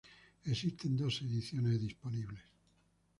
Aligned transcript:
Existen 0.45 0.97
dos 0.97 1.21
ediciones 1.21 1.79
disponibles. 1.79 2.41